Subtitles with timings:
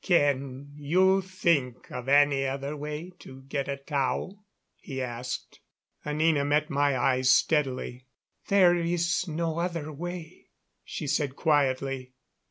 [0.03, 4.39] "Can you think of any other way to get at Tao?"
[4.79, 5.59] he asked.
[6.03, 8.07] Anina met my eyes steadily.
[8.47, 10.47] "There is no other way,"
[10.83, 12.15] she said quietly.